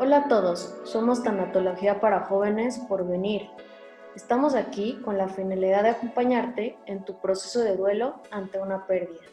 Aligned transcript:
Hola 0.00 0.18
a 0.18 0.28
todos, 0.28 0.76
somos 0.84 1.24
Tanatología 1.24 2.00
para 2.00 2.20
Jóvenes 2.20 2.78
por 2.78 3.04
Venir. 3.04 3.48
Estamos 4.14 4.54
aquí 4.54 5.00
con 5.04 5.18
la 5.18 5.28
finalidad 5.28 5.82
de 5.82 5.88
acompañarte 5.88 6.78
en 6.86 7.04
tu 7.04 7.18
proceso 7.18 7.58
de 7.58 7.76
duelo 7.76 8.14
ante 8.30 8.60
una 8.60 8.86
pérdida. 8.86 9.24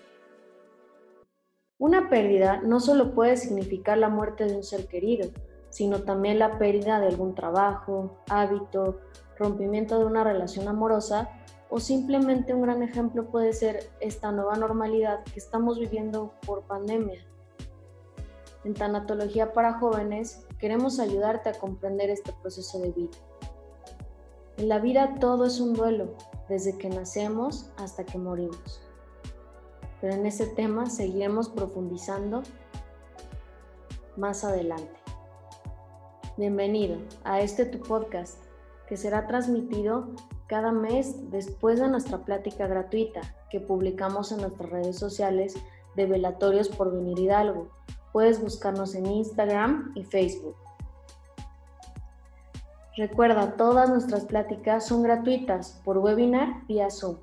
Una 1.77 2.09
pérdida 2.09 2.62
no 2.63 2.80
solo 2.80 3.13
puede 3.13 3.38
significar 3.38 3.99
la 3.99 4.09
muerte 4.09 4.45
de 4.45 4.55
un 4.55 4.63
ser 4.63 4.88
querido, 4.88 5.30
sino 5.70 6.02
también 6.02 6.39
la 6.39 6.57
pérdida 6.57 7.00
de 7.00 7.09
algún 7.09 7.36
trabajo, 7.36 8.18
hábito, 8.27 9.02
rompimiento 9.38 10.00
de 10.00 10.05
una 10.05 10.23
relación 10.23 10.68
amorosa 10.68 11.29
o 11.70 11.79
simplemente 11.79 12.55
un 12.55 12.63
gran 12.63 12.82
ejemplo 12.82 13.25
puede 13.25 13.54
ser 13.54 13.91
esta 14.00 14.32
nueva 14.32 14.55
normalidad 14.55 15.23
que 15.25 15.38
estamos 15.38 15.77
viviendo 15.77 16.34
por 16.44 16.63
pandemia. 16.63 17.23
En 18.65 18.73
Tanatología 18.73 19.53
para 19.53 19.77
Jóvenes 19.77 20.47
queremos 20.57 20.99
ayudarte 20.99 21.49
a 21.49 21.53
comprender 21.53 22.09
este 22.09 22.33
proceso 22.33 22.79
de 22.79 22.89
vida. 22.89 23.17
En 24.57 24.69
la 24.69 24.79
vida 24.79 25.17
todo 25.19 25.45
es 25.45 25.59
un 25.59 25.75
duelo, 25.75 26.15
desde 26.49 26.75
que 26.75 26.89
nacemos 26.89 27.69
hasta 27.77 28.05
que 28.05 28.17
morimos. 28.17 28.81
Pero 30.01 30.15
en 30.15 30.25
ese 30.25 30.47
tema 30.47 30.89
seguiremos 30.89 31.47
profundizando 31.49 32.41
más 34.17 34.43
adelante. 34.43 34.99
Bienvenido 36.35 36.97
a 37.23 37.41
este 37.41 37.66
tu 37.66 37.79
podcast 37.81 38.43
que 38.88 38.97
será 38.97 39.27
transmitido 39.27 40.07
cada 40.47 40.71
mes 40.71 41.29
después 41.29 41.79
de 41.79 41.88
nuestra 41.88 42.25
plática 42.25 42.66
gratuita 42.66 43.21
que 43.52 43.59
publicamos 43.59 44.31
en 44.31 44.41
nuestras 44.41 44.71
redes 44.71 44.97
sociales 44.97 45.53
de 45.95 46.07
Velatorios 46.07 46.67
por 46.67 46.91
Venir 46.91 47.19
Hidalgo. 47.19 47.69
Puedes 48.16 48.39
buscarnos 48.39 48.95
en 48.95 49.08
Instagram 49.08 49.91
y 49.94 50.05
Facebook. 50.05 50.55
Recuerda, 52.95 53.57
todas 53.57 53.89
nuestras 53.89 54.23
pláticas 54.23 54.88
son 54.88 55.03
gratuitas 55.03 55.81
por 55.83 55.97
webinar 55.97 56.66
vía 56.66 56.89
Zoom. 56.89 57.17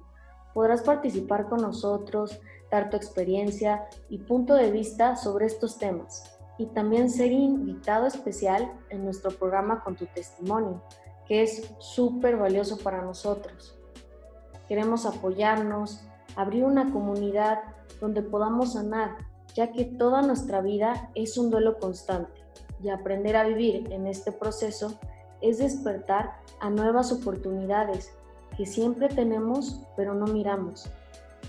Podrás 0.53 0.83
participar 0.83 1.49
con 1.49 1.63
nosotros, 1.63 2.39
dar 2.71 2.91
tu 2.91 2.99
experiencia 2.99 3.89
y 4.11 4.19
punto 4.19 4.53
de 4.53 4.71
vista 4.71 5.17
sobre 5.17 5.47
estos 5.47 5.79
temas 5.79 6.31
y 6.59 6.67
también 6.67 7.09
ser 7.09 7.33
invitado 7.33 8.07
especial 8.07 8.71
en 8.91 9.03
nuestro 9.03 9.31
programa 9.31 9.83
con 9.83 9.97
tu 9.97 10.05
testimonio 10.05 10.83
que 11.27 11.43
es 11.43 11.73
súper 11.79 12.37
valioso 12.37 12.77
para 12.77 13.01
nosotros. 13.01 13.79
Queremos 14.69 15.07
apoyarnos, 15.07 16.05
abrir 16.37 16.65
una 16.65 16.93
comunidad 16.93 17.61
donde 17.99 18.21
podamos 18.21 18.75
sanar, 18.75 19.32
ya 19.55 19.73
que 19.73 19.85
toda 19.85 20.23
nuestra 20.23 20.61
vida 20.61 21.11
es 21.15 21.37
un 21.39 21.51
duelo 21.51 21.79
constante 21.79 22.43
y 22.83 22.91
aprender 22.91 23.37
a 23.37 23.45
vivir 23.45 23.93
en 23.93 24.07
este 24.07 24.33
proceso 24.33 24.99
es 25.41 25.59
despertar 25.59 26.35
a 26.61 26.71
nuevas 26.71 27.13
oportunidades 27.13 28.13
que 28.57 28.67
siempre 28.67 29.09
tenemos 29.09 29.81
pero 29.97 30.15
no 30.15 30.27
miramos, 30.27 30.91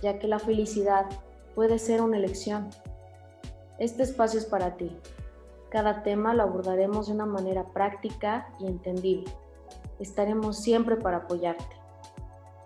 ya 0.01 0.19
que 0.19 0.27
la 0.27 0.39
felicidad 0.39 1.05
puede 1.55 1.79
ser 1.79 2.01
una 2.01 2.17
elección. 2.17 2.69
Este 3.77 4.03
espacio 4.03 4.39
es 4.39 4.45
para 4.45 4.75
ti. 4.77 4.95
Cada 5.69 6.03
tema 6.03 6.33
lo 6.33 6.43
abordaremos 6.43 7.07
de 7.07 7.13
una 7.13 7.25
manera 7.25 7.65
práctica 7.73 8.47
y 8.59 8.67
entendible 8.67 9.31
estaremos 9.99 10.59
siempre 10.59 10.97
para 10.97 11.17
apoyarte. 11.17 11.75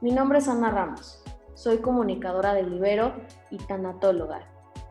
Mi 0.01 0.11
nombre 0.11 0.39
es 0.39 0.47
Ana 0.47 0.69
Ramos, 0.69 1.23
soy 1.55 1.77
comunicadora 1.79 2.53
del 2.53 2.69
Libero 2.71 3.13
y 3.49 3.57
tanatóloga, 3.57 4.41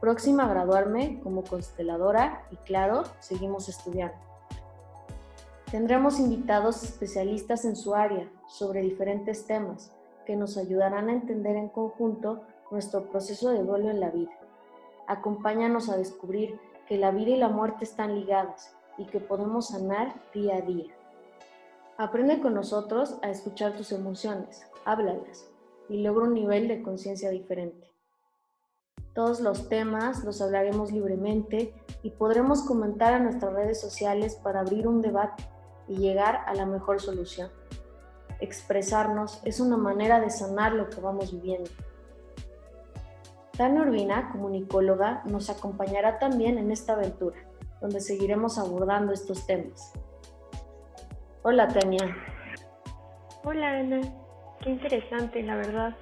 próxima 0.01 0.45
a 0.45 0.49
graduarme 0.49 1.21
como 1.23 1.45
consteladora 1.45 2.47
y 2.51 2.57
claro, 2.57 3.05
seguimos 3.21 3.69
estudiando. 3.69 4.17
Tendremos 5.71 6.21
invitados 6.21 6.84
especialistas 6.84 7.65
en 7.65 7.77
su 7.77 7.95
área 7.95 8.31
sobre 8.49 8.83
diferentes 8.83 9.47
temas 9.47 9.93
que 10.25 10.37
nos 10.37 10.56
ayudarán 10.56 11.09
a 11.09 11.12
entender 11.12 11.56
en 11.56 11.69
conjunto 11.69 12.43
nuestro 12.71 13.11
proceso 13.11 13.51
de 13.51 13.62
duelo 13.62 13.91
en 13.91 14.01
la 14.01 14.11
vida. 14.11 14.33
Acompáñanos 15.06 15.89
a 15.89 15.97
descubrir 15.97 16.59
que 16.87 16.99
la 16.99 17.11
vida 17.11 17.31
y 17.31 17.37
la 17.37 17.49
muerte 17.49 17.85
están 17.85 18.15
ligadas 18.15 18.77
y 18.99 19.06
que 19.06 19.21
podemos 19.21 19.69
sanar 19.69 20.15
día 20.33 20.56
a 20.56 20.61
día. 20.61 20.95
Aprende 21.99 22.41
con 22.41 22.55
nosotros 22.55 23.19
a 23.23 23.31
escuchar 23.31 23.77
tus 23.77 23.91
emociones, 23.91 24.67
háblalas 24.85 25.51
y 25.89 26.03
logra 26.03 26.25
un 26.25 26.35
nivel 26.35 26.69
de 26.69 26.83
conciencia 26.83 27.31
diferente. 27.31 27.96
Todos 29.17 29.41
los 29.41 29.71
temas 29.71 30.25
los 30.25 30.43
hablaremos 30.43 30.93
libremente 30.93 31.73
y 32.03 32.11
podremos 32.11 32.61
comentar 32.61 33.15
a 33.15 33.19
nuestras 33.19 33.55
redes 33.55 33.81
sociales 33.81 34.34
para 34.34 34.61
abrir 34.61 34.87
un 34.87 35.01
debate 35.01 35.43
y 35.89 35.97
llegar 35.97 36.43
a 36.47 36.53
la 36.53 36.67
mejor 36.67 37.01
solución. 37.01 37.49
Expresarnos 38.41 39.41
es 39.47 39.59
una 39.59 39.79
manera 39.79 40.21
de 40.21 40.29
sanar 40.29 40.75
lo 40.75 40.91
que 40.91 41.01
vamos 41.01 41.33
viviendo. 41.33 41.71
Tania 43.56 43.81
Urbina, 43.81 44.29
comunicóloga, 44.33 45.23
nos 45.25 45.49
acompañará 45.49 46.19
también 46.19 46.59
en 46.59 46.71
esta 46.71 46.93
aventura, 46.93 47.39
donde 47.81 48.03
seguiremos 48.03 48.59
abordando 48.59 49.15
estos 49.15 49.47
temas. 49.47 49.95
Hola, 51.43 51.69
Tania. 51.69 52.15
Hola, 53.45 53.79
Ana. 53.79 54.01
Qué 54.61 54.69
interesante, 54.69 55.43
la 55.43 55.56
verdad. 55.56 55.97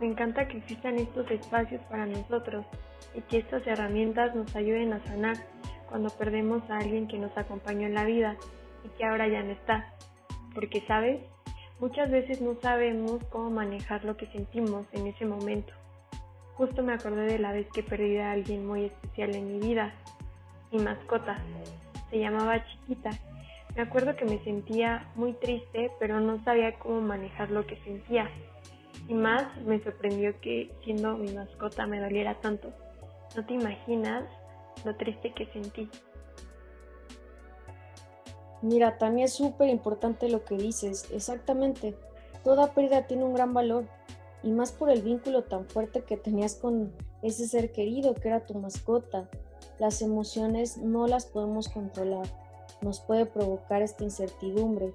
Me 0.00 0.06
encanta 0.06 0.48
que 0.48 0.58
existan 0.58 0.98
estos 0.98 1.30
espacios 1.30 1.80
para 1.90 2.06
nosotros 2.06 2.64
y 3.14 3.20
que 3.22 3.38
estas 3.38 3.66
herramientas 3.66 4.34
nos 4.34 4.54
ayuden 4.56 4.92
a 4.92 5.04
sanar 5.04 5.36
cuando 5.88 6.10
perdemos 6.10 6.62
a 6.70 6.78
alguien 6.78 7.06
que 7.08 7.18
nos 7.18 7.36
acompañó 7.36 7.86
en 7.86 7.94
la 7.94 8.04
vida 8.04 8.36
y 8.84 8.88
que 8.96 9.04
ahora 9.04 9.28
ya 9.28 9.42
no 9.42 9.50
está. 9.50 9.92
Porque, 10.54 10.82
¿sabes? 10.86 11.20
Muchas 11.78 12.10
veces 12.10 12.40
no 12.40 12.54
sabemos 12.60 13.22
cómo 13.30 13.50
manejar 13.50 14.04
lo 14.04 14.16
que 14.16 14.26
sentimos 14.26 14.86
en 14.92 15.06
ese 15.06 15.24
momento. 15.24 15.72
Justo 16.54 16.82
me 16.82 16.92
acordé 16.92 17.26
de 17.26 17.38
la 17.38 17.52
vez 17.52 17.66
que 17.72 17.82
perdí 17.82 18.18
a 18.18 18.32
alguien 18.32 18.66
muy 18.66 18.84
especial 18.86 19.34
en 19.34 19.48
mi 19.48 19.66
vida, 19.66 19.92
mi 20.70 20.78
mascota. 20.78 21.38
Se 22.10 22.18
llamaba 22.18 22.64
Chiquita 22.64 23.10
me 23.74 23.82
acuerdo 23.82 24.14
que 24.16 24.26
me 24.26 24.38
sentía 24.44 25.06
muy 25.14 25.32
triste, 25.32 25.90
pero 25.98 26.20
no 26.20 26.42
sabía 26.44 26.74
cómo 26.78 27.00
manejar 27.00 27.50
lo 27.50 27.66
que 27.66 27.76
sentía. 27.76 28.28
Y 29.08 29.14
más 29.14 29.56
me 29.64 29.82
sorprendió 29.82 30.40
que 30.40 30.70
siendo 30.84 31.16
mi 31.16 31.32
mascota 31.32 31.86
me 31.86 32.00
doliera 32.00 32.40
tanto. 32.40 32.72
No 33.36 33.44
te 33.44 33.54
imaginas 33.54 34.24
lo 34.84 34.96
triste 34.96 35.32
que 35.32 35.46
sentí. 35.46 35.88
Mira, 38.62 38.98
también 38.98 39.24
es 39.24 39.32
súper 39.32 39.68
importante 39.68 40.28
lo 40.28 40.44
que 40.44 40.56
dices. 40.56 41.10
Exactamente. 41.12 41.96
Toda 42.44 42.72
pérdida 42.74 43.06
tiene 43.06 43.24
un 43.24 43.34
gran 43.34 43.52
valor. 43.54 43.86
Y 44.42 44.50
más 44.50 44.72
por 44.72 44.90
el 44.90 45.02
vínculo 45.02 45.44
tan 45.44 45.66
fuerte 45.66 46.02
que 46.02 46.16
tenías 46.16 46.56
con 46.56 46.92
ese 47.22 47.46
ser 47.46 47.72
querido 47.72 48.14
que 48.14 48.28
era 48.28 48.46
tu 48.46 48.54
mascota. 48.54 49.28
Las 49.78 50.02
emociones 50.02 50.78
no 50.78 51.06
las 51.06 51.26
podemos 51.26 51.68
controlar 51.68 52.26
nos 52.82 53.00
puede 53.00 53.26
provocar 53.26 53.82
esta 53.82 54.04
incertidumbre, 54.04 54.92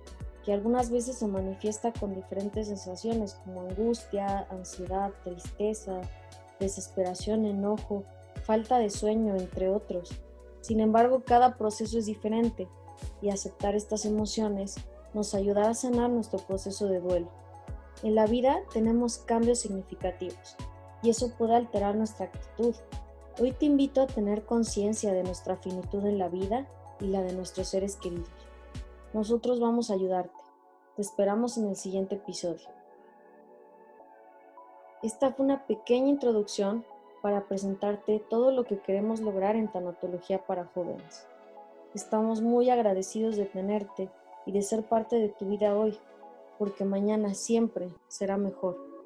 que 0.48 0.54
algunas 0.54 0.90
veces 0.90 1.18
se 1.18 1.28
manifiesta 1.28 1.92
con 1.92 2.16
diferentes 2.16 2.68
sensaciones 2.68 3.34
como 3.44 3.64
angustia, 3.64 4.48
ansiedad, 4.50 5.12
tristeza, 5.26 6.00
desesperación, 6.58 7.44
enojo, 7.44 8.06
falta 8.44 8.80
de 8.80 8.90
sueño, 8.90 9.36
entre 9.36 9.68
otros. 9.68 10.10
Sin 10.62 10.80
embargo, 10.80 11.24
cada 11.26 11.58
proceso 11.58 12.00
es 12.00 12.06
diferente 12.06 12.70
y 13.22 13.30
aceptar 13.30 13.76
estas 13.76 14.06
emociones 14.06 14.76
nos 15.14 15.36
ayudará 15.36 15.72
a 15.72 15.74
sanar 15.74 16.10
nuestro 16.12 16.40
proceso 16.40 16.88
de 16.88 17.02
duelo. 17.02 17.28
En 18.02 18.16
la 18.16 18.26
vida 18.26 18.62
tenemos 18.72 19.18
cambios 19.18 19.60
significativos 19.60 20.56
y 21.04 21.10
eso 21.10 21.34
puede 21.38 21.58
alterar 21.58 21.96
nuestra 21.96 22.28
actitud. 22.28 22.74
Hoy 23.38 23.52
te 23.52 23.66
invito 23.66 24.02
a 24.02 24.08
tener 24.08 24.46
conciencia 24.46 25.12
de 25.12 25.24
nuestra 25.24 25.58
finitud 25.58 26.06
en 26.06 26.18
la 26.18 26.30
vida 26.30 26.70
y 27.02 27.08
la 27.08 27.22
de 27.22 27.34
nuestros 27.34 27.68
seres 27.68 27.98
queridos. 27.98 28.30
Nosotros 29.14 29.60
vamos 29.60 29.92
a 29.92 29.96
ayudarte. 29.96 30.47
Te 30.98 31.04
esperamos 31.04 31.60
en 31.60 31.68
el 31.68 31.76
siguiente 31.76 32.16
episodio. 32.16 32.68
Esta 35.04 35.32
fue 35.32 35.46
una 35.46 35.68
pequeña 35.68 36.08
introducción 36.08 36.84
para 37.22 37.48
presentarte 37.48 38.18
todo 38.32 38.50
lo 38.50 38.64
que 38.64 38.80
queremos 38.80 39.22
lograr 39.22 39.56
en 39.56 39.72
tanatología 39.72 40.44
para 40.48 40.66
jóvenes. 40.66 41.28
Estamos 41.94 42.42
muy 42.42 42.72
agradecidos 42.72 43.38
de 43.38 43.46
tenerte 43.46 44.10
y 44.48 44.54
de 44.54 44.64
ser 44.64 44.82
parte 44.88 45.18
de 45.18 45.30
tu 45.30 45.46
vida 45.46 45.78
hoy, 45.78 46.00
porque 46.58 46.84
mañana 46.84 47.36
siempre 47.36 47.90
será 48.08 48.38
mejor. 48.38 48.97